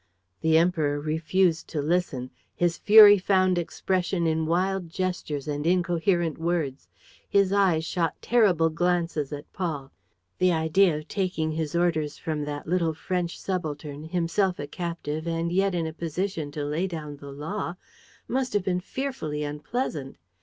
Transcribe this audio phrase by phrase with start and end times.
[0.41, 2.31] The Emperor refused to listen.
[2.55, 6.87] His fury found expression in wild gestures and incoherent words.
[7.29, 9.91] His eyes shot terrible glances at Paul.
[10.39, 15.51] The idea of taking his orders from that little French subaltern, himself a captive and
[15.51, 17.75] yet in a position to lay down the law,
[18.27, 20.17] must have been fearfully unpleasant.